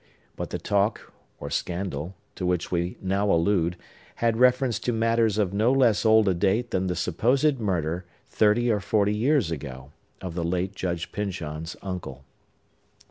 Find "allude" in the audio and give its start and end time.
3.31-3.77